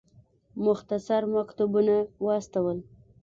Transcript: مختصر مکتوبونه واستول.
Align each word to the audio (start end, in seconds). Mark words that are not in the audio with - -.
مختصر 0.65 1.21
مکتوبونه 1.35 1.95
واستول. 2.25 2.77